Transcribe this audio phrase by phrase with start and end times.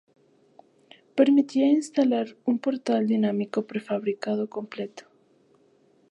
[1.13, 5.03] Permitía instalar un portal dinámico prefabricado completo.